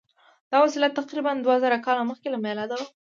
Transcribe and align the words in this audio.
دا 0.51 0.57
وسیله 0.63 0.95
تقریبآ 0.99 1.31
دوه 1.41 1.55
زره 1.63 1.77
کاله 1.85 2.03
مخکې 2.09 2.27
له 2.31 2.37
میلاده 2.45 2.75
وه. 2.79 2.87